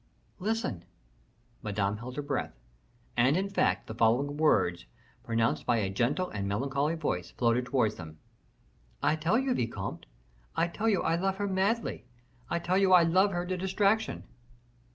"Listen." 0.39 0.83
Madame 1.61 1.97
held 1.97 2.15
her 2.15 2.23
breath; 2.23 2.55
and, 3.15 3.37
in 3.37 3.51
fact, 3.51 3.85
the 3.85 3.93
following 3.93 4.35
words 4.35 4.87
pronounced 5.21 5.67
by 5.67 5.77
a 5.77 5.91
gentle 5.91 6.27
and 6.31 6.47
melancholy 6.47 6.95
voice, 6.95 7.29
floated 7.29 7.65
towards 7.67 7.97
them: 7.97 8.17
"I 9.03 9.15
tell 9.15 9.37
you, 9.37 9.53
vicomte, 9.53 10.07
I 10.55 10.69
tell 10.69 10.89
you 10.89 11.03
I 11.03 11.17
love 11.17 11.35
her 11.35 11.47
madly; 11.47 12.05
I 12.49 12.57
tell 12.57 12.79
you 12.79 12.93
I 12.93 13.03
love 13.03 13.31
her 13.31 13.45
to 13.45 13.55
distraction." 13.55 14.23